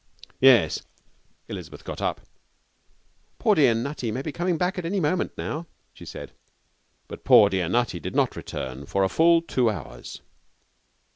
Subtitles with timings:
[0.39, 0.81] 'Yes.'
[1.47, 2.21] Elizabeth got up.
[3.37, 6.31] 'Poor, dear Nutty may be coming back at any moment now,' she said.
[7.07, 10.19] But poor, dear Nutty did not return for a full two hours.